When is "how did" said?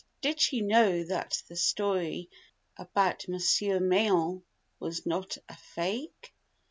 0.23-0.41